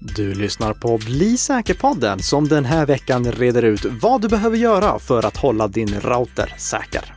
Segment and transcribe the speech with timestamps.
[0.00, 4.98] Du lyssnar på Bli säker-podden som den här veckan reder ut vad du behöver göra
[4.98, 7.14] för att hålla din router säker.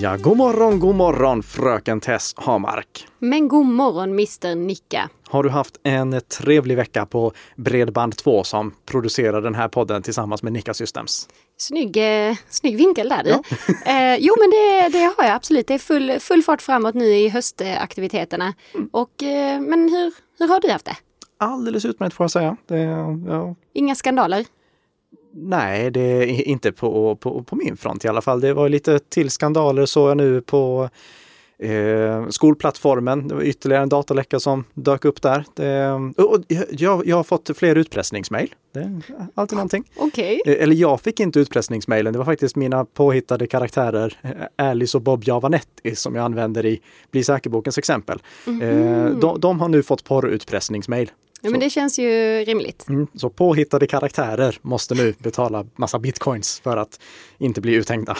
[0.00, 2.95] Ja, god morgon, god morgon fröken Tess Hamark.
[3.18, 5.08] Men god morgon Mr Nicka.
[5.28, 10.52] Har du haft en trevlig vecka på Bredband2 som producerar den här podden tillsammans med
[10.52, 11.28] Nicka Systems?
[11.56, 13.30] Snygg, eh, snygg vinkel där du.
[13.30, 13.42] Ja.
[13.86, 15.66] eh, jo men det, det har jag absolut.
[15.66, 18.54] Det är full, full fart framåt nu i höstaktiviteterna.
[18.74, 18.88] Mm.
[18.92, 20.96] Och, eh, men hur, hur har du haft det?
[21.38, 22.56] Alldeles utmärkt får jag säga.
[22.66, 22.78] Det,
[23.26, 23.54] ja.
[23.72, 24.46] Inga skandaler?
[25.38, 28.40] Nej, det är inte på, på, på, min front i alla fall.
[28.40, 30.90] Det var lite till skandaler såg jag nu på
[31.58, 33.40] eh, skolplattformen.
[33.42, 35.44] Ytterligare en dataläcka som dök upp där.
[35.54, 35.90] Det,
[36.22, 38.54] och jag, jag har fått fler utpressningsmail.
[38.72, 39.00] Det är
[39.34, 39.84] alltid någonting.
[39.96, 40.40] Okay.
[40.46, 42.12] Eh, eller jag fick inte utpressningsmailen.
[42.12, 46.80] Det var faktiskt mina påhittade karaktärer eh, Alice och Bob Javanetti som jag använder i
[47.10, 48.22] Bli säker-bokens exempel.
[48.46, 49.20] Mm -hmm.
[49.20, 51.10] de, de, har nu fått porrutpressningsmail.
[51.40, 52.88] Ja, men det känns ju rimligt.
[52.88, 57.00] Mm, så påhittade karaktärer måste nu betala massa bitcoins för att
[57.38, 58.16] inte bli uthängda.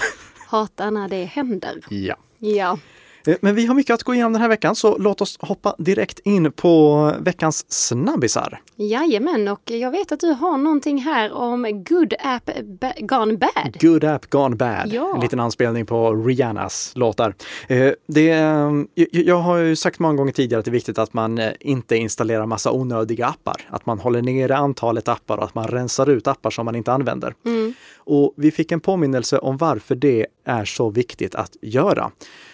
[0.47, 1.81] Hatar när det händer.
[1.89, 2.17] Ja.
[2.39, 2.79] Ja.
[3.27, 5.75] Eh, men vi har mycket att gå igenom den här veckan så låt oss hoppa
[5.79, 8.61] direkt in på veckans snabbisar.
[8.77, 12.51] Jajamän, och jag vet att du har någonting här om Good App
[12.99, 13.81] Gone Bad.
[13.81, 15.15] Good App Gone Bad, ja.
[15.15, 17.35] en liten anspelning på Rihannas låtar.
[17.69, 18.71] Eh, det, eh,
[19.11, 22.47] jag har ju sagt många gånger tidigare att det är viktigt att man inte installerar
[22.47, 23.69] massa onödiga appar.
[23.71, 26.93] Att man håller nere antalet appar och att man rensar ut appar som man inte
[26.93, 27.35] använder.
[27.45, 27.75] Mm.
[27.97, 32.11] Och vi fick en påminnelse om varför det är så viktigt att göra.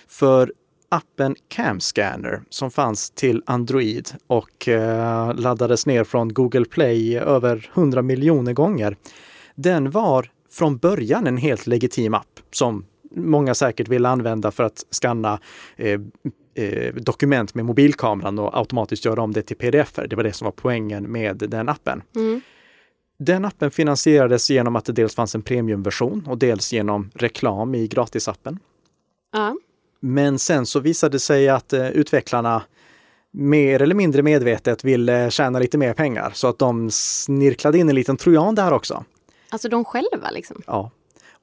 [0.08, 0.52] För
[0.92, 8.02] appen Camscanner som fanns till Android och eh, laddades ner från Google Play över 100
[8.02, 8.96] miljoner gånger.
[9.54, 12.84] Den var från början en helt legitim app som
[13.16, 15.38] många säkert vill använda för att skanna
[15.76, 16.00] eh,
[16.54, 20.06] eh, dokument med mobilkameran och automatiskt göra om det till pdf -er.
[20.06, 22.02] Det var det som var poängen med den appen.
[22.16, 22.40] Mm.
[23.18, 27.88] Den appen finansierades genom att det dels fanns en premiumversion och dels genom reklam i
[27.88, 28.58] gratisappen.
[29.32, 29.56] Ja.
[30.04, 32.62] Men sen så visade det sig att eh, utvecklarna
[33.30, 37.94] mer eller mindre medvetet ville tjäna lite mer pengar så att de snirklade in en
[37.94, 39.04] liten trojan där också.
[39.48, 40.62] Alltså de själva liksom?
[40.66, 40.90] Ja.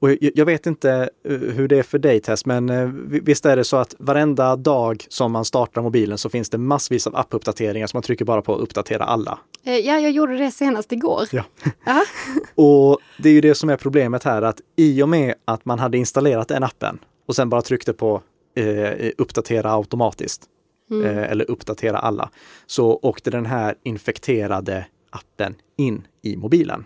[0.00, 2.88] Och jag vet inte eh, hur det är för dig Tess, men eh,
[3.22, 7.06] visst är det så att varenda dag som man startar mobilen så finns det massvis
[7.06, 9.38] av appuppdateringar som man trycker bara på att uppdatera alla.
[9.62, 11.28] Ja, jag gjorde det senast igår.
[11.32, 11.44] Ja.
[12.54, 15.78] och det är ju det som är problemet här att i och med att man
[15.78, 18.22] hade installerat den appen och sen bara tryckte på
[18.60, 20.42] eh, uppdatera automatiskt.
[20.90, 21.06] Mm.
[21.06, 22.30] Eh, eller uppdatera alla.
[22.66, 26.84] Så åkte den här infekterade appen in i mobilen.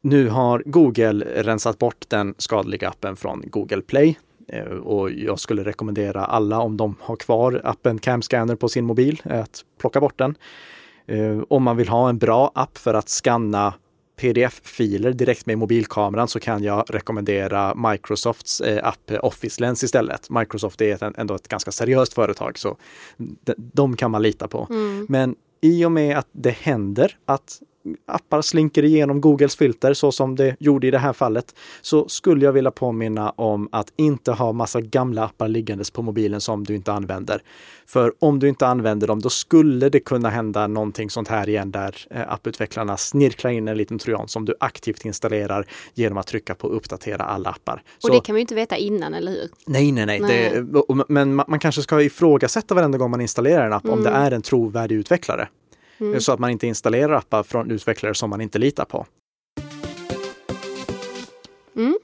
[0.00, 4.18] Nu har Google rensat bort den skadliga appen från Google Play
[4.48, 9.22] eh, och jag skulle rekommendera alla om de har kvar appen Camscanner på sin mobil
[9.24, 10.34] att plocka bort den.
[11.06, 13.74] Eh, om man vill ha en bra app för att skanna
[14.16, 20.30] pdf-filer direkt med mobilkameran så kan jag rekommendera Microsofts eh, app Office Lens istället.
[20.30, 22.76] Microsoft är ändå ett ganska seriöst företag så
[23.56, 24.66] de kan man lita på.
[24.70, 25.06] Mm.
[25.08, 27.60] Men i och med att det händer att
[28.06, 32.44] appar slinker igenom Googles filter så som det gjorde i det här fallet, så skulle
[32.44, 36.74] jag vilja påminna om att inte ha massa gamla appar liggandes på mobilen som du
[36.74, 37.42] inte använder.
[37.86, 41.70] För om du inte använder dem, då skulle det kunna hända någonting sånt här igen
[41.70, 46.54] där eh, apputvecklarna snirklar in en liten trojan som du aktivt installerar genom att trycka
[46.54, 47.82] på uppdatera alla appar.
[47.96, 49.48] Och så, det kan man ju inte veta innan, eller hur?
[49.66, 50.20] Nej, nej, nej.
[50.20, 50.62] nej.
[50.62, 53.98] Det, men man kanske ska ifrågasätta varenda gång man installerar en app mm.
[53.98, 55.48] om det är en trovärdig utvecklare.
[56.00, 56.20] Mm.
[56.20, 59.06] Så att man inte installerar appar från utvecklare som man inte litar på.
[61.76, 61.98] Mm.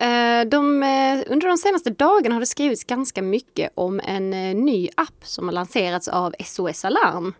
[0.00, 4.54] Eh, de, eh, under de senaste dagarna har det skrivits ganska mycket om en eh,
[4.54, 7.34] ny app som har lanserats av SOS Alarm.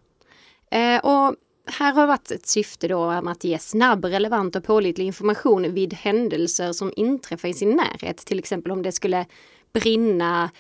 [1.02, 1.34] Och
[1.72, 6.72] här har varit ett syfte då att ge snabb, relevant och pålitlig information vid händelser
[6.72, 8.16] som inträffar i sin närhet.
[8.16, 9.26] Till exempel om det skulle
[9.72, 10.50] brinna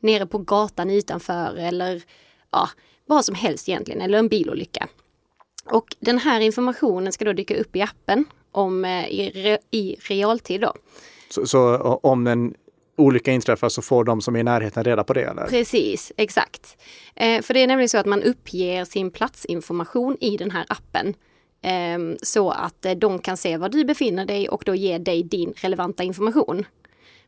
[0.00, 2.02] nere på gatan utanför eller
[2.50, 2.68] ja,
[3.06, 4.88] vad som helst egentligen, eller en bilolycka.
[5.70, 9.96] Och den här informationen ska då dyka upp i appen om, eh, i, re, i
[10.00, 10.60] realtid.
[10.60, 10.72] Då.
[11.30, 12.54] Så, så, om en
[12.96, 15.22] olycka inträffar så får de som är i närheten reda på det?
[15.22, 15.46] Eller?
[15.46, 16.76] Precis, exakt.
[17.14, 21.14] Eh, för det är nämligen så att man uppger sin platsinformation i den här appen.
[21.62, 25.22] Eh, så att eh, de kan se var du befinner dig och då ge dig
[25.22, 26.64] din relevanta information.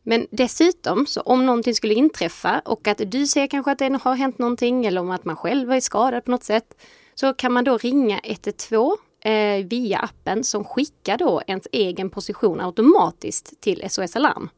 [0.02, 4.14] Men dessutom, så om någonting skulle inträffa och att du ser kanske att det har
[4.14, 6.74] hänt någonting eller om att man själv är skadad på något sätt,
[7.14, 12.60] så kan man då ringa 112 eh, via appen som skickar då ens egen position
[12.60, 14.48] automatiskt till SOS Alarm.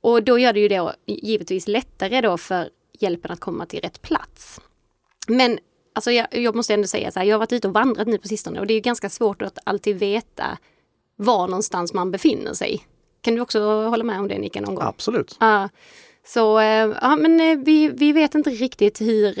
[0.00, 4.02] Och då gör det ju då givetvis lättare då för hjälpen att komma till rätt
[4.02, 4.60] plats.
[5.28, 5.58] Men
[5.94, 8.18] alltså jag, jag måste ändå säga så här, jag har varit ute och vandrat nu
[8.18, 10.58] på sistone och det är ganska svårt att alltid veta
[11.16, 12.86] var någonstans man befinner sig.
[13.26, 14.84] Kan du också hålla med om det Nika någon gång?
[14.84, 15.36] Absolut.
[15.40, 15.68] Ja.
[16.26, 16.60] Så
[17.02, 19.34] ja, men eh, vi, vi vet inte riktigt hur...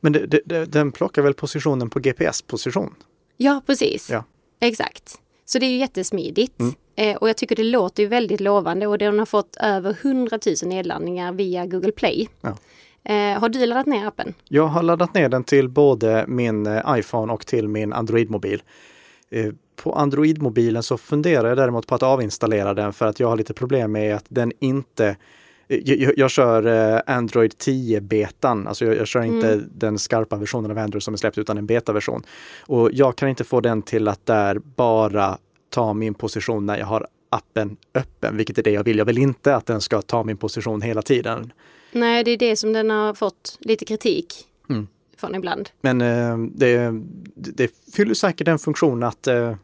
[0.00, 2.94] Men det, det, den plockar väl positionen på GPS-position?
[3.36, 4.10] Ja, precis.
[4.10, 4.24] Ja.
[4.60, 5.18] Exakt.
[5.44, 6.60] Så det är ju jättesmidigt.
[6.60, 6.74] Mm.
[6.96, 10.38] Eh, och jag tycker det låter ju väldigt lovande och den har fått över 100
[10.46, 12.28] 000 nedladdningar via Google Play.
[12.40, 12.56] Ja.
[13.12, 14.34] Eh, har du laddat ner appen?
[14.48, 18.62] Jag har laddat ner den till både min eh, iPhone och till min Android-mobil.
[19.30, 23.36] Eh, på Android-mobilen så funderar jag däremot på att avinstallera den för att jag har
[23.36, 25.16] lite problem med att den inte
[25.68, 29.70] jag, jag, kör eh, Android 10-betan, alltså jag, jag kör inte mm.
[29.74, 32.22] den skarpa versionen av Android som är släppt utan en betaversion.
[32.60, 35.38] Och jag kan inte få den till att där bara
[35.70, 38.98] ta min position när jag har appen öppen, vilket är det jag vill.
[38.98, 41.52] Jag vill inte att den ska ta min position hela tiden.
[41.92, 44.34] Nej, det är det som den har fått lite kritik
[44.68, 44.88] mm.
[45.16, 45.68] från ibland.
[45.80, 46.92] Men eh, det,
[47.34, 49.54] det fyller säkert en funktion att eh,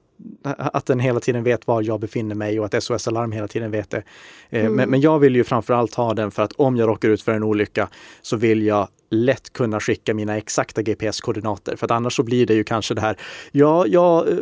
[0.45, 3.71] att den hela tiden vet var jag befinner mig och att SOS Alarm hela tiden
[3.71, 4.03] vet det.
[4.51, 4.73] Eh, mm.
[4.73, 7.33] Men, men, jag vill ju framförallt ha den för att om jag råkar ut för
[7.33, 7.89] en olycka
[8.23, 11.77] så vill jag lätt kunna skicka mina exakta GPS-koordinater.
[11.77, 13.17] För att annars så blir det ju kanske det här,
[13.53, 14.37] ja, ja eh,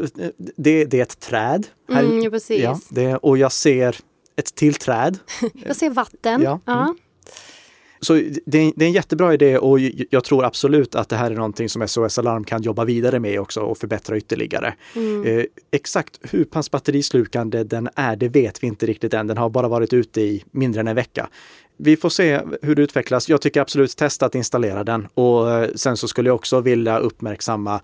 [0.57, 1.67] det, det är ett träd.
[1.93, 2.63] Här, mm, ja, precis.
[2.63, 3.97] Ja, det, och jag ser
[4.37, 5.19] ett till träd.
[5.67, 6.43] jag ser vatten.
[6.43, 6.61] Ja.
[6.67, 6.97] Mm.
[8.01, 8.15] Så
[8.47, 9.81] det är, det är en jättebra idé och
[10.11, 13.41] jag tror absolut att det här är någonting som SOS Alarm kan jobba vidare med
[13.41, 14.75] också och förbättra ytterligare.
[14.97, 15.25] Mm.
[15.25, 19.27] Eh, exakt hur pass batterislukande den är, det vet vi inte riktigt än.
[19.27, 21.29] Den har bara varit ute i mindre än en vecka.
[21.77, 23.29] Vi får se hur det utvecklas.
[23.29, 26.99] Jag tycker absolut testa att installera den och eh, sen så skulle jag också vilja
[26.99, 27.81] uppmärksamma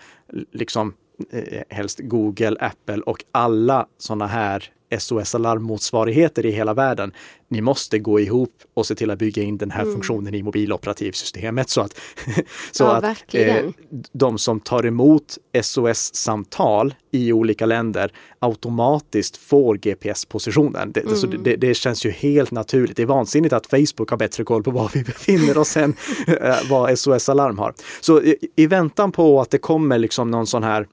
[0.53, 0.95] liksom
[1.31, 7.13] eh, helst Google, Apple och alla sådana här SOS Alarm-motsvarigheter i hela världen.
[7.49, 9.95] Ni måste gå ihop och se till att bygga in den här mm.
[9.95, 12.01] funktionen i mobiloperativsystemet så att,
[12.71, 13.65] så ja, att eh,
[14.13, 20.93] de som tar emot SOS-samtal i olika länder automatiskt får GPS-positionen.
[20.93, 21.43] Det, mm.
[21.43, 22.97] det, det, känns ju helt naturligt.
[22.97, 25.95] Det är vansinnigt att Facebook har bättre koll på var vi befinner oss än
[26.27, 27.75] eh, vad SOS Alarm har.
[28.01, 30.87] Så i, i väntan på att det kommer liksom någon sån här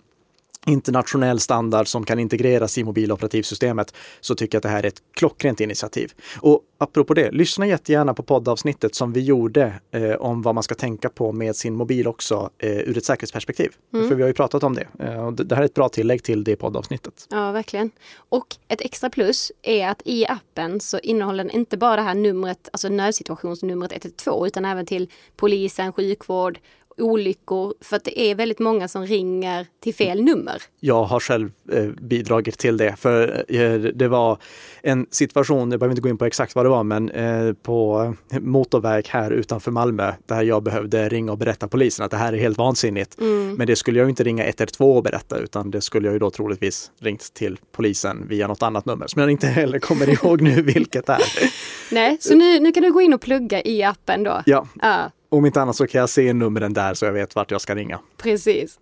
[0.66, 5.02] internationell standard som kan integreras i mobiloperativsystemet så tycker jag att det här är ett
[5.14, 6.12] klockrent initiativ.
[6.40, 10.76] Och apropå det, lyssna jättegärna på poddavsnittet som vi gjorde eh, om vad man ska
[10.76, 13.72] tänka på med sin mobil också eh, ur ett säkerhetsperspektiv.
[13.94, 14.10] Mm.
[14.10, 14.88] För vi har ju pratat om det.
[15.00, 17.28] Eh, och det här är ett bra tillägg till det poddavsnittet.
[17.30, 17.92] Ja, verkligen.
[18.16, 22.16] Och ett extra plus är att i appen så innehåller den inte bara det här
[22.16, 26.60] numret, alltså nödsituationsnumret 112 utan även till polisen, sjukvård
[26.98, 30.62] olyckor för att det är väldigt många som ringer till fel nummer.
[30.80, 34.38] Jag har själv eh, bidragit till det för eh, det var
[34.82, 38.14] en situation, jag behöver inte gå in på exakt vad det var, men eh, på
[38.40, 42.38] motorväg här utanför Malmö där jag behövde ringa och berätta polisen att det här är
[42.38, 43.20] helt vansinnigt.
[43.22, 43.56] Mm.
[43.56, 46.32] Men det skulle jag inte ringa 112 och berätta utan det skulle jag ju då
[46.32, 50.62] troligtvis ringt till polisen via något annat nummer som jag inte heller kommer ihåg nu
[50.62, 51.24] vilket är.
[51.92, 54.42] Nej, så nu, nu kan du gå in och plugga i appen då.
[54.46, 54.68] Ja.
[54.84, 57.62] Uh om inte annat så kan jag se numren där så jag vet vart jag
[57.62, 58.00] ska ringa.
[58.18, 58.80] Precis.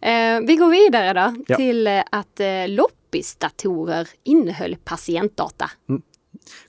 [0.00, 0.42] Mm.
[0.42, 1.56] Eh, vi går vidare då ja.
[1.56, 5.70] till eh, att eh, loppisdatorer innehöll patientdata.
[5.88, 6.02] Mm.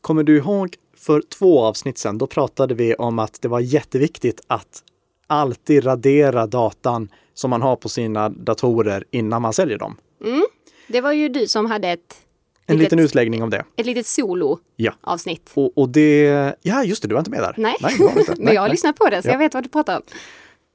[0.01, 4.41] Kommer du ihåg för två avsnitt sedan, då pratade vi om att det var jätteviktigt
[4.47, 4.83] att
[5.27, 9.97] alltid radera datan som man har på sina datorer innan man säljer dem.
[10.25, 10.43] Mm.
[10.87, 12.15] Det var ju du som hade ett
[12.65, 13.65] en litet, liten utläggning om det.
[13.75, 15.51] Ett litet solo-avsnitt.
[15.55, 15.61] Ja.
[15.61, 17.53] Och, och, det, ja just det, du var inte med där.
[17.57, 17.93] Nej, Nej
[18.37, 19.31] men jag har lyssnat på det så ja.
[19.31, 20.01] jag vet vad du pratar om.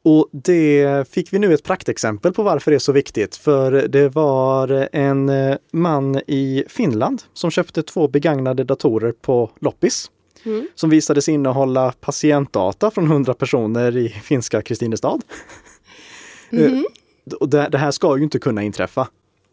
[0.04, 3.36] Och det fick vi nu ett praktexempel på varför det är så viktigt.
[3.36, 10.10] För det var en eh, man i Finland som köpte två begagnade datorer på loppis.
[10.44, 10.68] Mm.
[10.74, 15.22] Som visade sig innehålla patientdata från 100 personer i finska Kristinestad.
[16.50, 16.84] Mm.
[17.40, 19.08] det, det här ska ju inte kunna inträffa.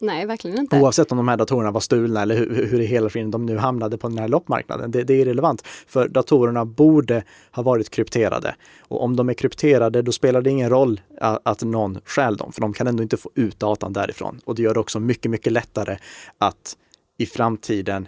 [0.05, 0.79] Nej, verkligen inte.
[0.79, 3.57] Oavsett om de här datorerna var stulna eller hur, hur i hela friden de nu
[3.57, 4.91] hamnade på den här loppmarknaden.
[4.91, 5.67] Det, det är irrelevant.
[5.87, 8.55] För datorerna borde ha varit krypterade.
[8.79, 12.51] Och om de är krypterade, då spelar det ingen roll att, att någon stjäl dem,
[12.51, 14.39] för de kan ändå inte få ut datan därifrån.
[14.45, 15.97] Och det gör det också mycket, mycket lättare
[16.37, 16.77] att
[17.17, 18.07] i framtiden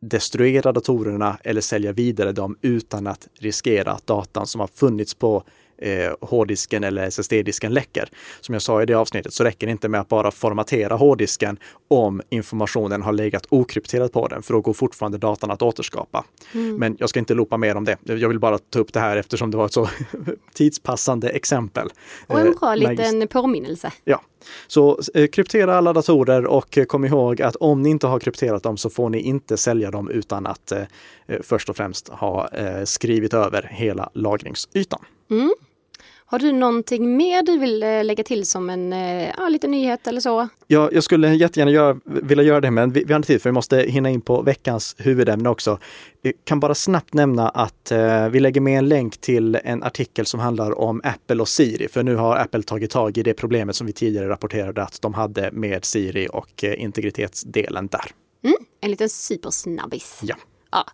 [0.00, 5.42] destruera datorerna eller sälja vidare dem utan att riskera att datan som har funnits på
[5.78, 8.08] eh, hårddisken eller SSD-disken läcker.
[8.40, 11.58] Som jag sa i det avsnittet så räcker det inte med att bara formatera hårddisken
[11.88, 16.24] om informationen har legat okrypterad på den, för då går fortfarande datan att återskapa.
[16.52, 16.76] Mm.
[16.76, 17.98] Men jag ska inte loopa mer om det.
[18.04, 19.88] Jag vill bara ta upp det här eftersom det var ett så
[20.54, 21.88] tidspassande exempel.
[22.26, 23.92] Och en bra eh, liten påminnelse.
[24.04, 24.22] Ja,
[24.66, 28.76] så eh, kryptera alla datorer och kom ihåg att om ni inte har krypterat dem
[28.76, 30.82] så får ni inte sälja dem utan att eh,
[31.26, 35.04] eh först och främst ha eh, skrivit över hela lagringsytan.
[35.30, 35.54] Mm.
[36.28, 40.06] Har du någonting mer du vill eh, lägga till som en eh, ja, liten nyhet
[40.06, 40.48] eller så?
[40.66, 43.50] Ja, jag skulle jättegärna göra, vilja göra det, men vi, vi har inte tid för
[43.50, 45.78] vi måste hinna in på veckans huvudämne också.
[46.22, 50.26] Jag kan bara snabbt nämna att eh, vi lägger med en länk till en artikel
[50.26, 53.76] som handlar om Apple och Siri, för nu har Apple tagit tag i det problemet
[53.76, 58.10] som vi tidigare rapporterade att de hade med Siri och eh, integritetsdelen där.
[58.44, 60.20] Mm, en liten supersnabbis.
[60.22, 60.36] Ja.
[60.70, 60.86] ja.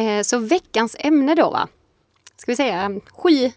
[0.00, 1.68] Eh, så veckans ämne då, va?
[2.36, 3.50] Ska vi säga sju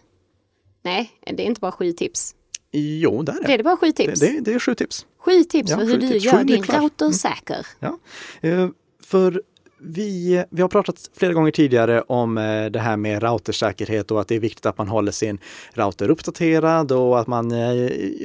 [0.81, 2.35] Nej, det är inte bara sju tips.
[2.71, 3.47] Jo, det är det.
[3.47, 4.19] Det är det bara sju tips?
[4.19, 5.05] Det, det, det är sju tips.
[5.17, 6.25] Sju tips ja, för hur du tips.
[6.25, 7.13] gör din router mm.
[7.13, 7.67] säker.
[7.79, 7.99] Ja.
[8.43, 8.69] Uh,
[9.03, 9.41] för
[9.83, 14.27] vi, vi har pratat flera gånger tidigare om eh, det här med routersäkerhet och att
[14.27, 15.39] det är viktigt att man håller sin
[15.73, 17.73] router uppdaterad och att man eh,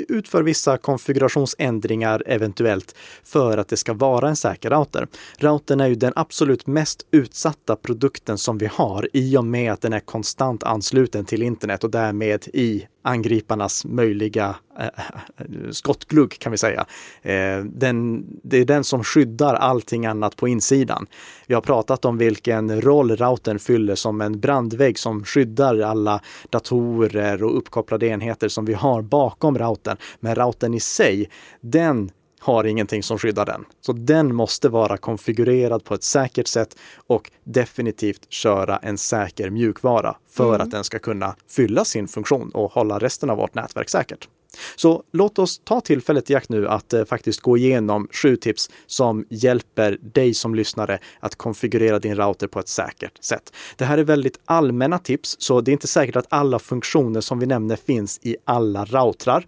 [0.09, 2.95] utför vissa konfigurationsändringar eventuellt
[3.25, 5.07] för att det ska vara en säker router.
[5.39, 9.81] Routern är ju den absolut mest utsatta produkten som vi har i och med att
[9.81, 16.53] den är konstant ansluten till internet och därmed i angriparnas möjliga eh, eh, skottglugg kan
[16.53, 16.87] vi säga.
[17.23, 21.07] Eh, den, det är den som skyddar allting annat på insidan.
[21.47, 26.21] Vi har pratat om vilken roll routern fyller som en brandvägg som skyddar alla
[26.51, 29.97] datorer och uppkopplade enheter som vi har bakom routern.
[30.21, 32.11] Men routern i sig, den
[32.47, 33.65] har ingenting som skyddar den.
[33.81, 36.77] Så den måste vara konfigurerad på ett säkert sätt
[37.07, 40.61] och definitivt köra en säker mjukvara för mm.
[40.61, 44.29] att den ska kunna fylla sin funktion och hålla resten av vårt nätverk säkert.
[44.77, 48.71] Så låt oss ta tillfället i akt nu att eh, faktiskt gå igenom sju tips
[48.87, 53.53] som hjälper dig som lyssnare att konfigurera din router på ett säkert sätt.
[53.77, 57.39] Det här är väldigt allmänna tips, så det är inte säkert att alla funktioner som
[57.39, 59.47] vi nämner finns i alla routrar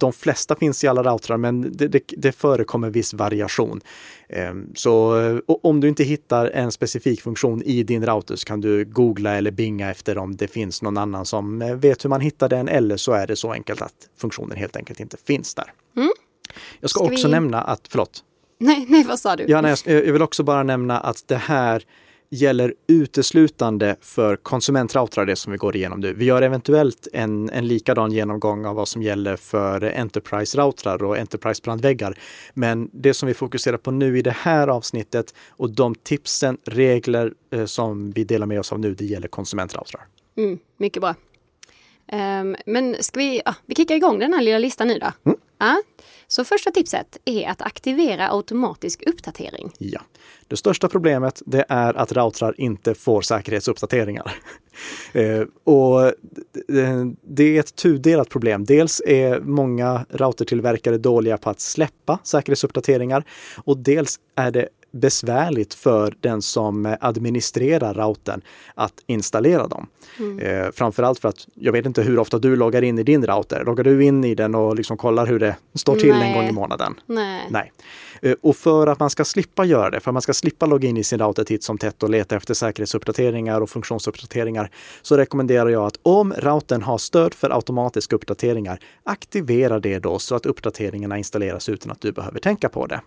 [0.00, 3.80] de flesta finns i alla routrar, men det, det, det förekommer viss variation.
[4.28, 8.84] Ehm, så om du inte hittar en specifik funktion i din router så kan du
[8.84, 12.48] googla eller binga efter om det finns någon annan som eh, vet hur man hittar
[12.48, 15.72] den eller så är det så enkelt att funktionen helt enkelt inte finns där.
[15.96, 16.10] Mm.
[16.80, 17.32] Jag ska, ska också vi...
[17.32, 18.24] nämna att, förlåt.
[18.58, 19.44] Nej, nej, vad sa du?
[19.48, 21.84] Ja, nej, jag vill också bara nämna att det här
[22.30, 26.12] gäller uteslutande för konsumentroutrar, det som vi går igenom nu.
[26.12, 32.18] Vi gör eventuellt en, en likadan genomgång av vad som gäller för Enterprise-routrar och Enterprise-brandväggar.
[32.54, 37.32] Men det som vi fokuserar på nu i det här avsnittet och de tipsen, regler
[37.50, 40.02] eh, som vi delar med oss av nu, det gäller konsumentroutrar.
[40.36, 41.14] Mm, mycket bra.
[42.12, 45.12] Um, men ska vi, ah, vi kickar igång den här lilla listan nu då?
[45.24, 45.38] Mm.
[45.60, 45.82] Ja.
[46.26, 49.72] så första tipset är att aktivera automatisk uppdatering.
[49.78, 50.00] Ja.
[50.48, 54.34] Det största problemet det är att routrar inte får säkerhetsuppdateringar.
[55.12, 56.12] eh, och
[57.22, 58.64] det är ett tudelat problem.
[58.64, 63.24] Dels är många routertillverkare dåliga på att släppa säkerhetsuppdateringar
[63.64, 68.40] och dels är det besvärligt för den som administrerar routern
[68.74, 69.86] att installera dem.
[70.18, 70.38] Mm.
[70.38, 73.64] Eh, framförallt för att jag vet inte hur ofta du loggar in i din router.
[73.64, 76.28] Loggar du in i den och liksom kollar hur det står till Nej.
[76.28, 76.94] en gång i månaden?
[77.06, 77.46] Nej.
[77.50, 77.72] Nej.
[78.22, 80.88] Eh, och för att man ska slippa göra det, för att man ska slippa logga
[80.88, 84.70] in i sin router titt som tätt och leta efter säkerhetsuppdateringar och funktionsuppdateringar,
[85.02, 90.34] så rekommenderar jag att om routern har stöd för automatiska uppdateringar, aktivera det då så
[90.34, 93.00] att uppdateringarna installeras utan att du behöver tänka på det.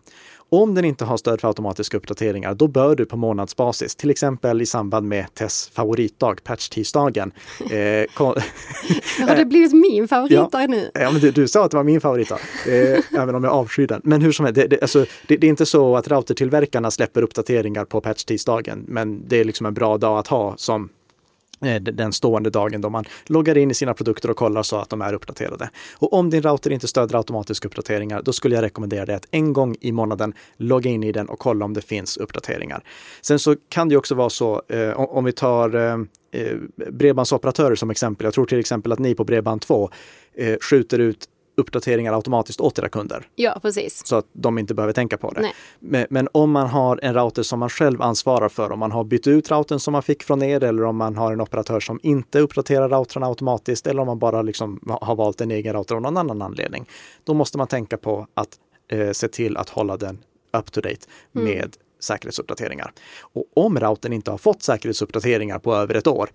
[0.53, 4.61] Om den inte har stöd för automatiska uppdateringar, då bör du på månadsbasis, till exempel
[4.61, 7.31] i samband med Tess favoritdag, patch-tisdagen.
[7.63, 8.09] Eh,
[9.27, 10.91] har det blivit min favoritdag ja, nu?
[10.93, 13.87] Ja, men du, du, sa att det var min favoritdag, eh, även om jag avskyr
[13.87, 14.01] den.
[14.03, 17.21] Men hur som helst, det, det, alltså, det, det, är inte så att routertillverkarna släpper
[17.21, 20.89] uppdateringar på patch-tisdagen, men det är liksom en bra dag att ha som
[21.63, 24.89] Eh, den stående dagen då man loggar in i sina produkter och kollar så att
[24.89, 25.69] de är uppdaterade.
[25.97, 29.53] Och om din router inte stöder automatiska uppdateringar, då skulle jag rekommendera dig att en
[29.53, 32.83] gång i månaden logga in i den och kolla om det finns uppdateringar.
[33.21, 35.93] Sen så kan det också vara så, eh, om vi tar eh,
[36.31, 36.57] eh
[36.91, 38.25] bredbandsoperatörer som exempel.
[38.25, 39.89] Jag tror till exempel att ni på Bredband2
[40.35, 43.27] eh, skjuter ut uppdateringar automatiskt åt era kunder.
[43.35, 44.05] Ja, precis.
[44.05, 45.51] Så att de inte behöver tänka på det.
[45.79, 49.03] Men, men, om man har en router som man själv ansvarar för, om man har
[49.03, 51.99] bytt ut routern som man fick från er eller om man har en operatör som
[52.03, 56.01] inte uppdaterar routrarna automatiskt eller om man bara liksom har valt en egen router av
[56.01, 56.89] någon annan anledning.
[57.23, 58.49] Då måste man tänka på att
[58.91, 60.17] eh, se till att hålla den
[60.57, 61.47] up to date mm.
[61.47, 62.93] med säkerhetsuppdateringar.
[63.19, 66.29] Och om routern inte har fått säkerhetsuppdateringar på över ett år,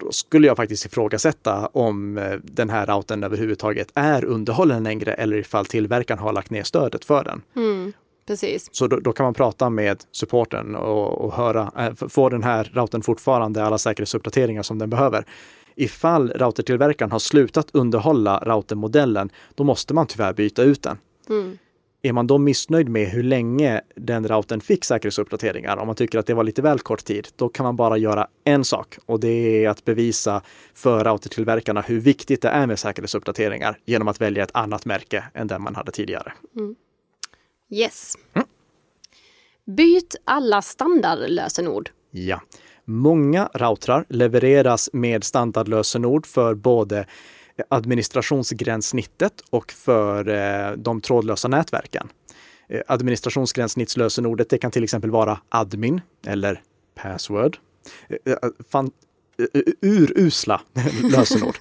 [0.00, 5.36] då skulle jag faktiskt ifrågasätta om eh, den här routern överhuvudtaget är underhållen längre eller
[5.36, 7.42] ifall tillverkaren har lagt ner stödet för den.
[7.56, 7.92] Mm,
[8.26, 8.68] precis.
[8.72, 12.70] Så då, då, kan man prata med supporten och, och höra, äh, får den här
[12.74, 15.24] routern fortfarande alla säkerhetsuppdateringar som den behöver?
[15.74, 20.98] Ifall routertillverkaren har slutat underhålla routermodellen, då måste man tyvärr byta ut den.
[21.28, 21.58] Mm.
[22.02, 26.26] Är man då missnöjd med hur länge den routern fick säkerhetsuppdateringar, om man tycker att
[26.26, 29.64] det var lite väl kort tid, då kan man bara göra en sak och det
[29.64, 30.42] är att bevisa
[30.74, 35.46] för routertillverkarna hur viktigt det är med säkerhetsuppdateringar genom att välja ett annat märke än
[35.46, 36.32] den man hade tidigare.
[36.56, 36.74] Mm.
[37.70, 38.14] Yes.
[38.34, 38.46] Mm.
[39.76, 41.90] Byt alla standardlösenord.
[42.10, 42.40] Ja.
[42.84, 47.06] Många routrar levereras med standardlösenord för både
[47.68, 52.08] administrationsgränssnittet och för eh, de trådlösa nätverken.
[52.68, 56.62] Eh, administrationsgränssnittslösenordet det kan till exempel vara admin eller
[56.94, 57.58] password.
[58.24, 58.36] Eh,
[58.70, 58.90] fan,
[59.82, 60.60] urusla
[61.02, 61.56] lösenord.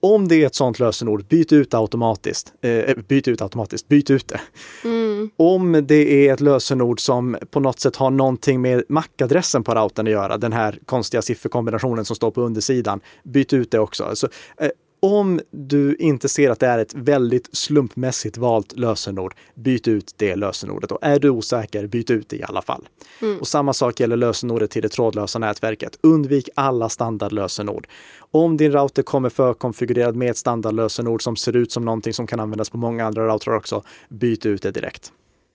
[0.00, 2.52] Om det är ett sådant lösenord, byt ut automatiskt.
[2.60, 4.40] Eh, byt ut automatiskt, byt ut det.
[4.84, 5.30] Mm.
[5.36, 10.06] Om det är ett lösenord som på något sätt har någonting med MAC-adressen på routern
[10.06, 14.04] att göra, den här konstiga sifferkombinationen som står på undersidan, byt ut det också.
[14.04, 14.28] Alltså,
[14.60, 14.68] eh,
[15.00, 20.36] om du inte ser att det är ett väldigt slumpmässigt valt lösenord, byt ut det
[20.36, 20.92] lösenordet.
[20.92, 22.88] Och är du osäker, byt ut det i alla fall.
[23.22, 23.38] Mm.
[23.40, 25.98] Och samma sak gäller lösenordet till det trådlösa nätverket.
[26.00, 27.86] Undvik alla standardlösenord.
[28.18, 32.40] Om din router kommer förkonfigurerad med ett standardlösenord som ser ut som någonting som kan
[32.40, 35.12] användas på många andra routrar också, byt ut det direkt.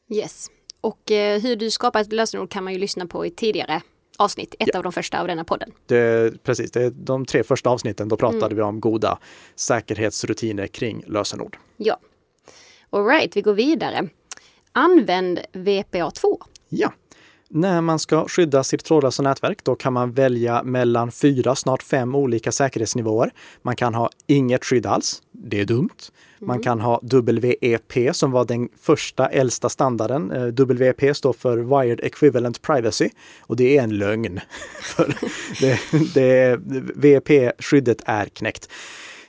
[0.10, 0.48] Yes.
[0.82, 3.82] Och eh, hur du skapar ett lösenord kan man ju lyssna på i tidigare
[4.22, 4.78] avsnitt, ett ja.
[4.78, 5.72] av de första av denna podden.
[5.86, 8.56] Det, precis, det är de tre första avsnitten, då pratade mm.
[8.56, 9.20] vi om goda
[9.56, 11.58] säkerhetsrutiner kring lösenord.
[11.78, 12.00] Ja.
[12.90, 14.08] Alright, vi går vidare.
[14.72, 16.42] Använd VPA2.
[16.70, 16.94] Ja.
[17.54, 22.16] När man ska skydda sitt trådlösa nätverk, då kan man välja mellan fyra, snart fem
[22.16, 23.32] olika säkerhetsnivåer.
[23.62, 25.22] Man kan ha inget skydd alls.
[25.32, 25.90] Det är dumt.
[26.40, 26.64] Man mm.
[26.64, 30.32] kan ha WEP som var den första äldsta standarden.
[30.32, 34.40] Eh, WEP står för Wired Equivalent Privacy och det är en lögn.
[35.60, 35.80] det,
[36.14, 36.60] det,
[36.96, 38.70] WEP-skyddet är knäckt.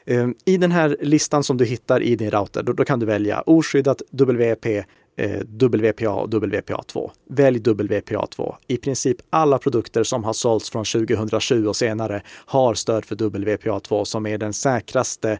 [0.06, 3.06] Eh, I den här listan som du hittar i din router, då, då kan du
[3.06, 4.84] välja oskyddat WEP,
[5.16, 7.10] Eh, WPA och WPA2.
[7.30, 8.54] Välj WPA2.
[8.66, 14.04] I princip alla produkter som har sålts från 2007 och senare har stöd för WPA2
[14.04, 15.38] som är den säkraste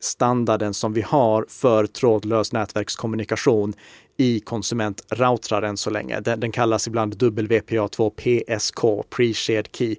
[0.00, 3.74] standarden som vi har för trådlös nätverkskommunikation
[4.16, 6.20] i konsumentroutrar än så länge.
[6.20, 8.80] Den, den kallas ibland WPA2 PSK,
[9.10, 9.96] Pre-Shared Key.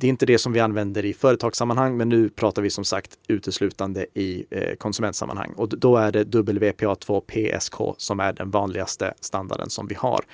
[0.00, 3.18] Det är inte det som vi använder i företagssammanhang, men nu pratar vi som sagt
[3.28, 5.52] uteslutande i eh, konsumentsammanhang.
[5.56, 10.24] Och då är det WPA2 PSK som är den vanligaste standarden som vi har.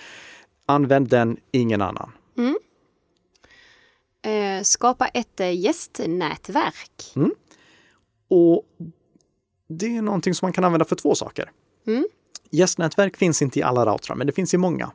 [0.67, 2.13] Använd den, ingen annan.
[2.37, 2.57] Mm.
[4.25, 7.13] Eh, skapa ett eh, gästnätverk.
[7.17, 7.35] Mm.
[8.29, 8.63] Och
[9.69, 11.51] det är någonting som man kan använda för två saker.
[11.87, 12.07] Mm.
[12.51, 14.91] Gästnätverk finns inte i alla routrar, men det finns i många.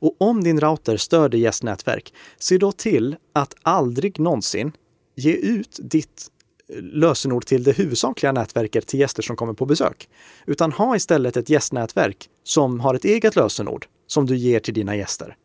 [0.00, 4.72] Och om din router stöder gästnätverk, se då till att aldrig någonsin
[5.16, 6.30] ge ut ditt
[6.68, 10.08] eh, lösenord till det huvudsakliga nätverket till gäster som kommer på besök.
[10.46, 14.96] Utan ha istället ett gästnätverk som har ett eget lösenord som du ger till dina
[14.96, 15.36] gäster.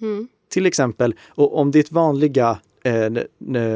[0.00, 0.28] Mm.
[0.48, 3.10] Till exempel om ditt vanliga, eh,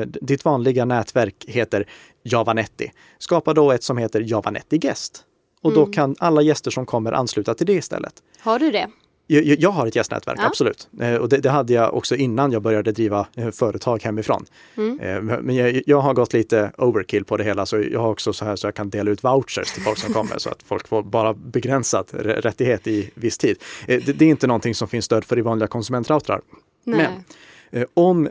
[0.05, 1.89] ditt vanliga nätverk heter
[2.23, 2.93] Javanetti.
[3.19, 5.25] Skapa då ett som heter Javanetti Guest.
[5.63, 5.85] Och mm.
[5.85, 8.15] då kan alla gäster som kommer ansluta till det istället.
[8.39, 8.89] Har du det?
[9.27, 10.47] Jag, jag har ett gästnätverk, ja.
[10.47, 10.89] absolut.
[11.01, 14.47] Eh, och det, det, hade jag också innan jag började driva eh, företag hemifrån.
[14.77, 15.01] Mm.
[15.01, 18.33] Eh, men jag, jag, har gått lite overkill på det hela, så jag har också
[18.33, 20.89] så här så jag kan dela ut vouchers till folk som kommer så att folk
[20.89, 23.57] får bara begränsat rättighet i viss tid.
[23.87, 26.41] Det, det är inte någonting som finns stöd för i vanliga konsumentroutrar.
[26.85, 27.13] Men
[27.95, 28.29] om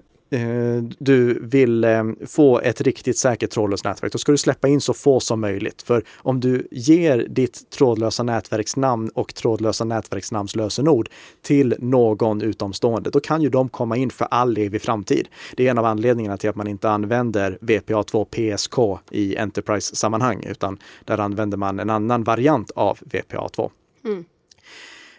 [0.98, 4.94] du vill eh, få ett riktigt säkert trådlöst nätverk, då ska du släppa in så
[4.94, 5.82] få som möjligt.
[5.82, 11.10] För om du ger ditt trådlösa nätverksnamn och trådlösa nätverksnamnslösenord
[11.42, 15.28] till någon utomstående, då kan ju de komma in för all evig framtid.
[15.56, 20.78] Det är en av anledningarna till att man inte använder VPA2 PSK i Enterprise-sammanhang, utan
[21.06, 23.70] där använder man en annan variant av VPA2.
[24.06, 24.26] Mm.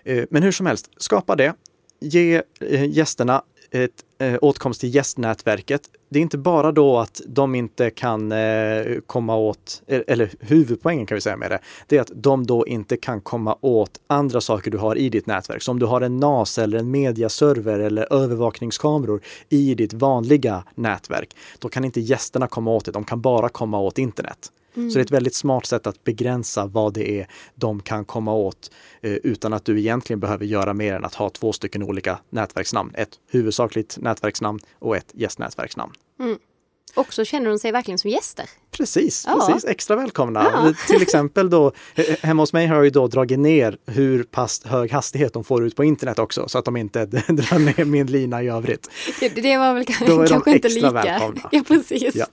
[0.04, 1.54] Eh, men hur som helst, skapa det.
[2.00, 2.42] Ge
[2.88, 5.82] gästerna ett eh, åtkomst till gästnätverket.
[6.08, 11.06] Det är inte bara då att de inte kan eh, komma åt, eh, eller huvudpoängen
[11.06, 14.40] kan vi säga med det, det är att de då inte kan komma åt andra
[14.40, 15.62] saker du har i ditt nätverk.
[15.62, 21.36] Så om du har en NAS eller en mediaserver eller övervakningskameror i ditt vanliga nätverk,
[21.58, 22.92] då kan inte gästerna komma åt det.
[22.92, 24.50] De kan bara komma åt internet.
[24.76, 24.90] Mm.
[24.90, 28.32] Så det är ett väldigt smart sätt att begränsa vad det är de kan komma
[28.32, 32.18] åt eh, utan att du egentligen behöver göra mer än att ha två stycken olika
[32.30, 32.94] nätverksnamn.
[32.94, 35.92] Ett huvudsakligt nätverksnamn och ett gästnätverksnamn.
[36.20, 36.38] Mm.
[36.94, 38.50] Och så känner de sig verkligen som gäster.
[38.70, 39.46] Precis, Ja.
[39.48, 39.64] precis.
[39.70, 40.50] extra välkomna.
[40.52, 40.72] Ja.
[40.86, 41.72] Till exempel då,
[42.22, 45.64] hemma hos mig har jag ju då dragit ner hur pass hög hastighet de får
[45.66, 48.90] ut på internet också, så att de inte drar ner min lina i övrigt.
[49.20, 50.92] Det, det var väl Då är de kanske inte extra lika.
[50.92, 51.48] välkomna.
[51.52, 52.14] Ja, precis.
[52.14, 52.26] Ja.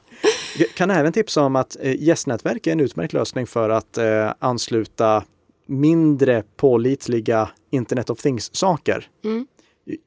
[0.58, 4.34] Jag kan även tipsa om att eh, gästnätverk är en utmärkt lösning för att eh,
[4.40, 5.24] ansluta
[5.68, 9.08] mindre pålitliga Internet of Things-saker.
[9.24, 9.46] Mm.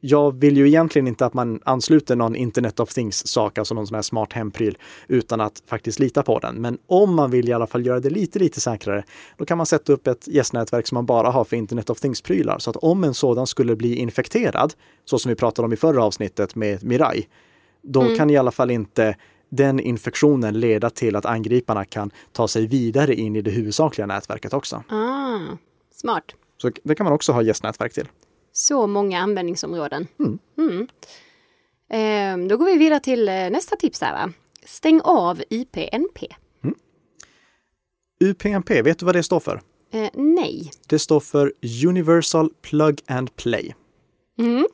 [0.00, 3.94] Jag vill ju egentligen inte att man ansluter någon Internet of Things-sak, alltså någon sån
[3.94, 6.54] här smart hempryl, utan att faktiskt lita på den.
[6.54, 9.04] Men om man vill i alla fall göra det lite, lite säkrare,
[9.36, 12.58] då kan man sätta upp ett gästnätverk som man bara har för Internet of Things-prylar.
[12.58, 16.04] Så att om en sådan skulle bli infekterad, så som vi pratade om i förra
[16.04, 17.26] avsnittet med Mirai,
[17.82, 18.16] då Mm.
[18.16, 19.16] kan i alla fall inte
[19.48, 24.52] den infektionen leda till att angriparna kan ta sig vidare in i det huvudsakliga nätverket
[24.54, 24.82] också.
[24.88, 25.38] Ah,
[25.94, 26.24] smart.
[26.56, 28.08] Så det kan man också ha gästnätverk till.
[28.56, 30.06] Så många användningsområden.
[30.18, 30.38] Mm.
[30.58, 30.86] Mm.
[31.90, 34.12] Ehm, då går vi vidare till eh, nästa tips här.
[34.12, 34.32] Va?
[34.64, 36.26] Stäng av IPNP.
[38.20, 39.60] UPnP, vet du vad det står för?
[39.92, 40.70] Eh, nej.
[40.88, 41.52] Det står för
[41.86, 43.74] Universal Plug and Play.
[44.38, 44.66] Mm.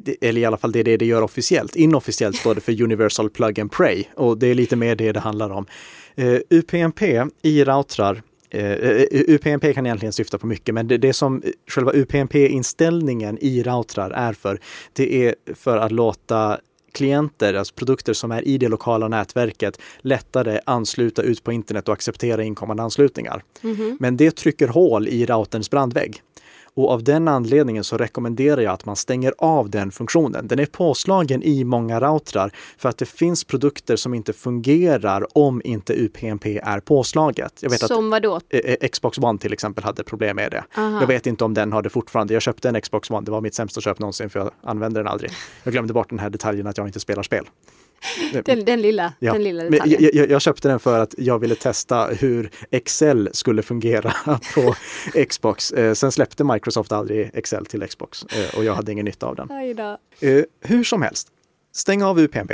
[0.00, 1.76] Det, eller i alla fall det är det det gör officiellt.
[1.76, 5.20] Inofficiellt står det för Universal Plug and Pray och det är lite mer det det
[5.20, 5.66] handlar om.
[6.50, 7.02] UPnP
[7.42, 8.22] i routrar
[8.54, 14.10] Uh, UPnP kan egentligen syfta på mycket, men det, det som själva UPnP-inställningen i routrar
[14.10, 14.60] är för,
[14.92, 16.60] det är för att låta
[16.92, 21.94] klienter, alltså produkter som är i det lokala nätverket, lättare ansluta ut på internet och
[21.94, 23.42] acceptera inkommande anslutningar.
[23.60, 23.96] Mhm.
[24.00, 26.22] Men det trycker hål i routerns brandvägg.
[26.74, 30.48] Och av den anledningen så rekommenderar jag att man stänger av den funktionen.
[30.48, 35.62] Den är påslagen i många routrar för att det finns produkter som inte fungerar om
[35.64, 37.52] inte UPnP är påslaget.
[37.60, 38.40] Jag vet att Som vadå?
[38.48, 40.64] eh, eh, Xbox One till exempel hade problem med det.
[40.76, 41.00] Aha.
[41.00, 42.32] Jag vet inte om den har det fortfarande.
[42.34, 43.24] Jag köpte en Xbox One.
[43.24, 45.30] Det var mitt sämsta köp någonsin för jag använder den aldrig.
[45.64, 47.44] Jag glömde bort den här detaljen att jag inte spelar spel.
[48.44, 50.02] Den, den lilla, Ja, den lilla detaljen.
[50.02, 54.12] jag, jag, jag köpte den för att jag ville testa hur Excel skulle fungera
[54.54, 54.74] på
[55.28, 55.70] Xbox.
[55.72, 59.36] Eh, sen släppte Microsoft aldrig Excel till Xbox eh, och jag hade ingen nytta av
[59.36, 59.48] den.
[60.20, 61.28] Eh, hur som helst,
[61.72, 62.52] stäng av UPnP.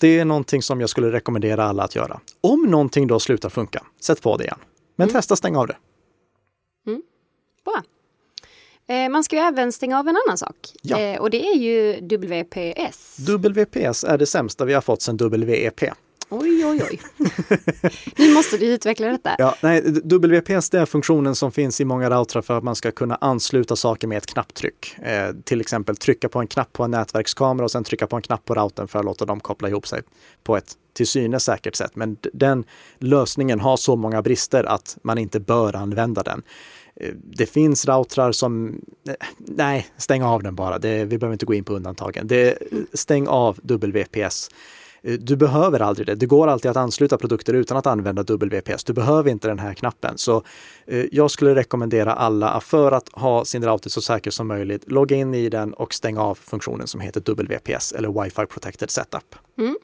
[0.00, 2.20] Det är någonting som jag skulle rekommendera alla att göra.
[2.40, 4.58] Om någonting då slutar funka, sätt på det igen.
[4.96, 5.76] Men testa stäng av det.
[7.64, 7.82] Bra.
[8.88, 10.56] Eh, man ska ju även stänga av en annan sak.
[10.82, 10.98] Ja.
[10.98, 13.18] Eh, och det är ju WPS.
[13.18, 15.82] WPS är det sämsta vi har fått sedan WEP.
[16.28, 17.00] Oj, oj, oj.
[18.16, 19.34] nu måste du utveckla detta.
[19.38, 22.90] Ja, nej, WPS det är funktionen som finns i många routrar för att man ska
[22.90, 24.98] kunna ansluta saker med ett knapptryck.
[24.98, 28.22] Eh, till exempel trycka på en knapp på en nätverkskamera och sen trycka på en
[28.22, 30.02] knapp på routern för att låta dem koppla ihop sig
[30.44, 31.90] på ett till synes säkert sätt.
[31.94, 32.64] Men den
[32.98, 36.42] lösningen har så många brister att man inte bör använda den.
[37.00, 40.78] Eh, det finns routrar som, eh, nej, stäng av den bara.
[40.78, 42.26] Det, vi behöver inte gå in på undantagen.
[42.26, 42.58] Det,
[42.92, 44.50] stäng av WPS.
[45.02, 46.14] Eh, du behöver aldrig det.
[46.14, 48.84] Det går alltid att ansluta produkter utan att använda WPS.
[48.84, 50.18] Du behöver inte den här knappen.
[50.18, 50.42] Så
[51.10, 55.34] jag skulle rekommendera alla för att ha sin router så säker som möjligt, logga in
[55.34, 59.34] i den och stänga av funktionen som heter WPS eller Wi-Fi Protected Setup.
[59.58, 59.76] Mm.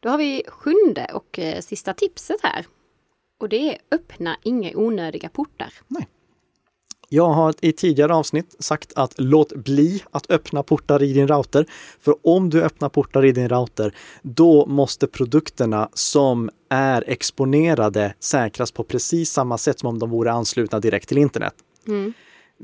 [0.00, 2.66] Då har vi sjunde och sista tipset här.
[3.42, 5.72] Och det är öppna inga onödiga portar.
[7.08, 11.66] Jag har i tidigare avsnitt sagt att låt bli att öppna portar i din router.
[12.00, 18.72] För om du öppnar portar i din router, då måste produkterna som är exponerade säkras
[18.72, 21.54] på precis samma sätt som om de vore anslutna direkt till internet.
[21.88, 22.12] Mm.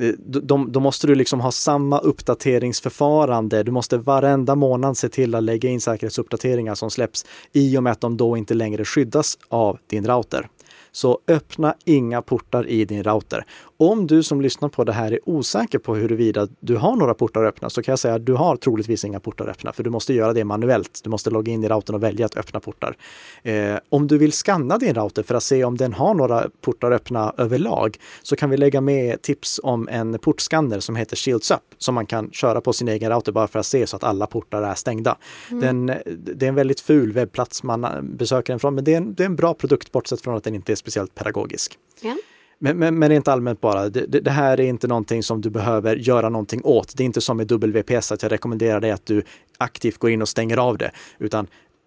[0.00, 3.62] Eh, de, då måste du liksom ha samma uppdateringsförfarande.
[3.62, 7.92] Du måste varenda månad se till att lägga in säkerhetsuppdateringar som släpps i och med
[7.92, 10.48] att de då inte längre skyddas av din router.
[10.92, 13.44] Så öppna inga portar i din router.
[13.76, 17.44] Om du som lyssnar på det här är osäker på huruvida du har några portar
[17.44, 20.14] öppna så kan jag säga att du har troligtvis inga portar öppna för du måste
[20.14, 21.00] göra det manuellt.
[21.04, 22.96] Du måste logga in i routern och välja att öppna portar.
[23.42, 26.90] Eh, om du vill skanna din router för att se om den har några portar
[26.90, 31.60] öppna överlag så kan vi lägga med tips om en portskanner som heter Shields Up
[31.78, 34.26] som man kan köra på sin egen router bara för att se så att alla
[34.26, 35.16] portar är stängda.
[35.48, 39.14] Den, det är en väldigt ful webbplats man besöker den från men det är en,
[39.14, 41.78] det är en bra produkt bortsett från att den inte är speciellt pedagogisk.
[42.00, 42.16] Ja.
[42.58, 45.96] Men, men, men rent allmänt bara, det, det här är inte någonting som du behöver
[45.96, 46.96] göra någonting åt.
[46.96, 49.22] Det är inte som med WPS att jag rekommenderar dig att du
[49.58, 51.46] aktivt går in och stänger av det, utan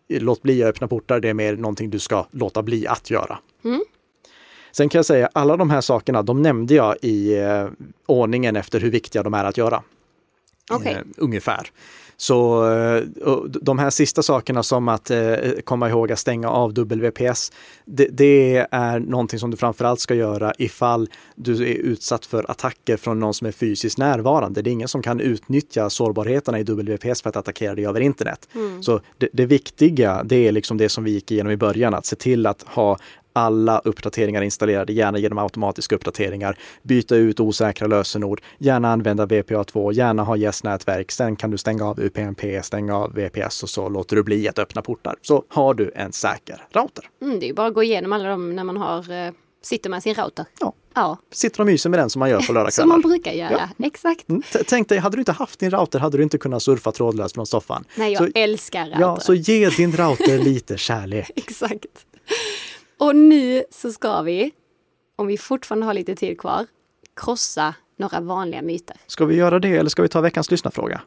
[0.09, 3.39] låt bli att öppna portar, det är mer någonting du ska låta bli att göra.
[3.65, 3.81] Mm.
[4.71, 7.67] Sen kan jag säga, alla de här sakerna, de nämnde jag i eh,
[8.05, 9.83] ordningen efter hur viktiga de är att göra.
[10.71, 10.93] Okej.
[10.93, 11.71] Eh, ungefär.
[12.21, 13.03] Så eh,
[13.43, 17.51] de här sista sakerna som att eh, komma ihåg att stänga av WPS,
[17.85, 22.97] det, det, är någonting som du framförallt ska göra ifall du är utsatt för attacker
[22.97, 24.61] från någon som är fysiskt närvarande.
[24.61, 28.49] Det är ingen som kan utnyttja sårbarheterna i WPS för att attackera dig över internet.
[28.55, 28.83] Mm.
[28.83, 32.05] Så det, det, viktiga, det är liksom det som vi gick igenom i början, att
[32.05, 32.97] se till att ha
[33.33, 36.57] alla uppdateringar installerade, gärna genom automatiska uppdateringar.
[36.83, 41.11] Byta ut osäkra lösenord, gärna använda VPA2, gärna ha gästnätverk.
[41.11, 44.59] Sen kan du stänga av UPnP, stänga av VPS och så låter du bli att
[44.59, 45.15] öppna portar.
[45.21, 47.05] Så har du en säker router.
[47.21, 50.03] Mm, det är bara att gå igenom alla dem när man har eh, sitter med
[50.03, 50.45] sin router.
[50.59, 50.73] Ja.
[50.93, 51.17] ja.
[51.31, 52.87] Sitter och myser med den som man gör på lördagskvällar.
[52.89, 53.85] som man brukar göra, ja.
[53.85, 54.29] exakt.
[54.29, 54.41] Mm.
[54.67, 57.45] Tänk dig, hade du inte haft din router hade du inte kunnat surfa trådlöst från
[57.45, 57.85] soffan.
[57.95, 59.01] Nej, jag så, älskar router.
[59.01, 61.31] Ja, så ge din router lite kärlek.
[61.35, 62.05] exakt.
[63.01, 64.51] Och nu så ska vi,
[65.15, 66.65] om vi fortfarande har lite tid kvar,
[67.15, 68.97] krossa några vanliga myter.
[69.07, 71.01] Ska vi göra det eller ska vi ta veckans lyssnarfråga?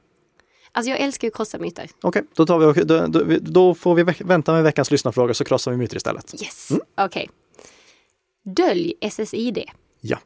[0.73, 1.91] Alltså jag älskar ju att krossa myter.
[2.01, 2.45] Okej, okay,
[2.85, 6.43] då, då, då, då, får vi vänta med veckans lyssnarfråga så krossar vi myter istället.
[6.43, 6.83] Yes, mm.
[6.95, 7.05] okej.
[7.05, 8.55] Okay.
[8.55, 9.59] Dölj SSID.
[10.01, 10.19] Ja.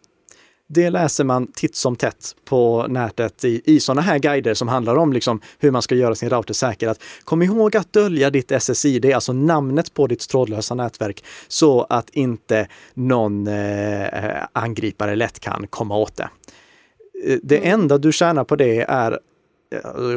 [0.70, 4.96] Det läser man titt som tätt på nätet i, i sådana här guider som handlar
[4.96, 6.88] om liksom hur man ska göra sin router säker.
[6.88, 12.11] Att kom ihåg att dölja ditt SSID, alltså namnet på ditt trådlösa nätverk, så att
[12.11, 16.28] inte någon eh, angripare lätt kan komma åt det.
[17.24, 17.81] Eh, det mm.
[17.81, 19.18] enda du tjänar på det är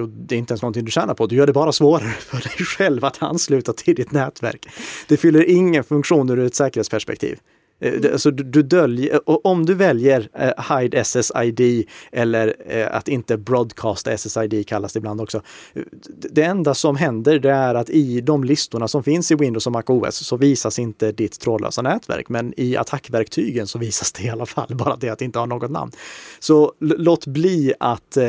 [0.08, 2.66] det är inte ens någonting du tjänar på, du gör det bara svårare för dig
[2.66, 4.68] själv att ansluta till ditt nätverk.
[5.08, 7.40] Det fyller ingen funktion ur ett säkerhetsperspektiv.
[7.82, 8.12] Mm.
[8.12, 13.08] Alltså du, du döljer, eh, och om du väljer eh, Hide SSID eller eh, att
[13.08, 15.42] inte broadcast SSID kallas det ibland också.
[15.74, 15.84] Eh,
[16.32, 19.74] det enda som händer det är att i de listorna som finns i Windows och
[19.74, 22.30] MacOS så visas inte ditt trådlösa nätverk.
[22.30, 25.48] Men i attackverktygen så visas det i alla fall, bara det att det inte har
[25.48, 25.92] något namn.
[26.40, 28.26] Så låt bli att eh,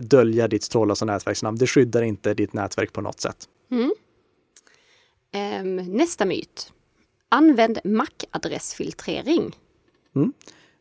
[0.00, 1.58] dölja ditt trådlösa nätverksnamn.
[1.58, 3.36] Det skyddar inte ditt nätverk på något sätt.
[3.70, 3.92] Mm.
[5.34, 6.73] Um, nästa myt.
[7.34, 9.56] Använd MAC-adressfiltrering.
[10.16, 10.32] Mm.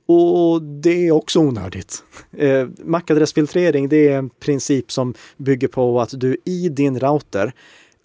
[0.06, 2.04] Och det är också onödigt.
[2.32, 7.54] Eh, MAC-adressfiltrering det är en princip som bygger på att du i din router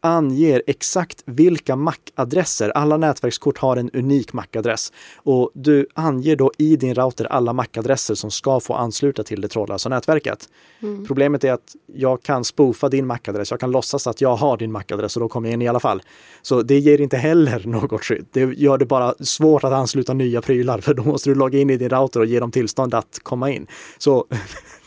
[0.01, 4.93] anger exakt vilka MAC-adresser, alla nätverkskort har en unik MAC-adress.
[5.17, 9.49] Och du anger då i din router alla MAC-adresser som ska få ansluta till det
[9.49, 10.49] trådlösa nätverket.
[10.83, 11.07] Mm.
[11.07, 14.73] Problemet är att jag kan spoofa din MAC-adress, jag kan låtsas att jag har din
[14.73, 16.03] MAC-adress och då kommer jag in i alla fall.
[16.43, 18.27] Så det ger inte heller något skydd.
[18.33, 21.71] Det gör det bara svårt att ansluta nya prylar för då måste du logga in
[21.71, 23.67] i din router och ge dem tillstånd att komma in.
[23.99, 24.27] Så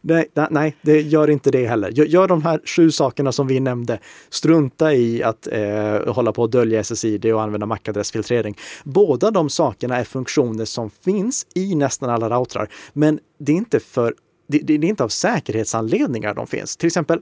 [0.00, 1.90] Nej, nej, det gör inte det heller.
[1.90, 3.98] Gör, gör de här sju sakerna som vi nämnde.
[4.30, 8.58] Strunta i att eh, hålla på att dölja SSID och använda MAC-adressfiltrering.
[8.84, 13.80] Båda de sakerna är funktioner som finns i nästan alla routrar, men det är inte
[13.80, 14.14] för
[14.46, 16.76] det, det är inte av säkerhetsanledningar de finns.
[16.76, 17.20] Till exempel,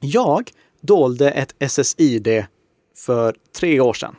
[0.00, 2.44] jag dolde ett SSID
[2.96, 4.16] för tre år sedan.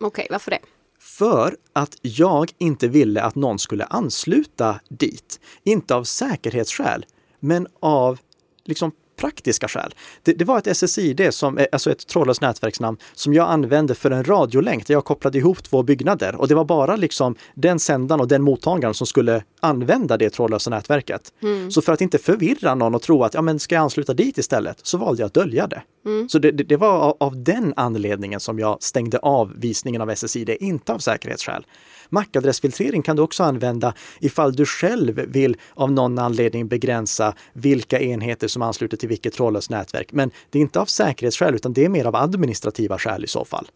[0.00, 0.58] Okej, okay, varför det?
[1.00, 5.40] För att jag inte ville att någon skulle ansluta dit.
[5.64, 7.06] Inte av säkerhetsskäl,
[7.40, 8.18] men av
[8.64, 9.94] liksom praktiska skäl.
[10.22, 14.24] Det, det, var ett SSID, som, alltså ett trådlöst nätverksnamn, som jag använde för en
[14.24, 16.34] radiolänk där jag kopplade ihop två byggnader.
[16.34, 20.70] Och det var bara liksom den sändaren och den mottagaren som skulle använda det trådlösa
[20.70, 21.32] nätverket.
[21.42, 21.70] Mm.
[21.70, 24.38] Så för att inte förvirra någon och tro att ja, men ska jag ansluta dit
[24.38, 25.82] istället, så valde jag att dölja det.
[26.06, 26.28] Mm.
[26.28, 30.56] Så det, det, var av, av den anledningen som jag stängde av visningen av SSID,
[30.60, 31.64] inte av säkerhetsskäl.
[32.10, 38.48] MAC-adressfiltrering kan du också använda ifall du själv vill av någon anledning begränsa vilka enheter
[38.48, 40.12] som ansluter till vilket trådlöst nätverk.
[40.12, 43.44] Men det är inte av säkerhetsskäl utan det är mer av administrativa skäl i så
[43.44, 43.70] fall.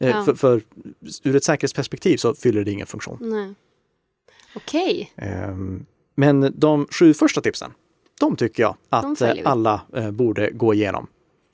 [0.00, 0.24] Eh, ja.
[0.24, 0.62] För, för
[1.22, 3.18] ur ett säkerhetsperspektiv så fyller det ingen funktion.
[3.20, 3.54] Nej.
[4.56, 5.12] Okej.
[5.16, 5.28] Okay.
[5.28, 7.70] Ehm, men de sju första tipsen,
[8.20, 11.06] de tycker jag att alla eh, borde gå igenom.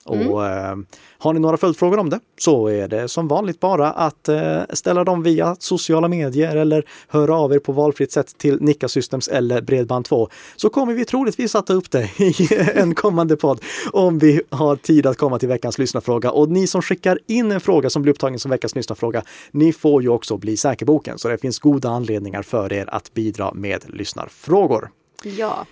[0.08, 0.28] Mm.
[0.28, 0.76] Och eh,
[1.18, 5.04] har ni några följdfrågor om det så är det som vanligt bara att eh, ställa
[5.04, 9.60] dem via sociala medier eller höra av er på valfritt sätt till Nika Systems eller
[9.60, 12.34] Bredband2 så kommer vi troligtvis att ta upp det i
[12.74, 13.60] en kommande podd
[13.92, 16.30] om vi har tid att komma till veckans lyssnarfråga.
[16.30, 20.02] Och ni som skickar in en fråga som blir upptagen som veckans lyssnarfråga, ni får
[20.02, 24.90] ju också bli säkerboken så det finns goda anledningar för er att bidra med lyssnarfrågor.
[25.22, 25.66] Ja.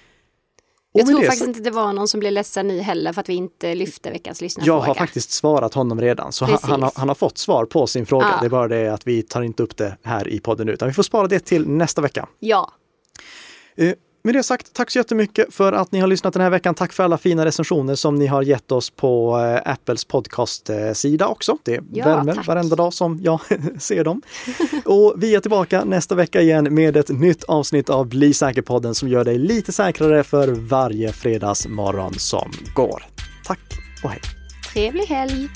[0.92, 1.48] Jag tror faktiskt så...
[1.48, 4.40] inte det var någon som blev ledsen nu heller för att vi inte lyfte veckans
[4.40, 4.78] lyssnarfråga.
[4.78, 7.86] Jag har faktiskt svarat honom redan, så han, han, har, han, har, fått svar på
[7.86, 8.26] sin fråga.
[8.26, 8.38] Ja.
[8.40, 10.94] Det är bara det att vi tar inte upp det här i podden utan vi
[10.94, 12.28] får spara det till nästa vecka.
[12.38, 12.72] Ja.
[14.22, 16.74] Med det sagt, tack så jättemycket för att ni har lyssnat den här veckan.
[16.74, 21.58] Tack för alla fina recensioner som ni har gett oss på eh, Apples podcast-sida också.
[21.64, 22.46] Det Ja, värmer tack.
[22.46, 23.40] varenda dag som jag
[23.78, 24.22] ser dem.
[24.84, 29.08] Och vi är tillbaka nästa vecka igen med ett nytt avsnitt av Bli säker-podden som
[29.08, 33.02] gör dig lite säkrare för varje fredagsmorgon som går.
[33.44, 33.60] Tack
[34.04, 34.20] och hej!
[34.72, 35.48] Trevlig helg!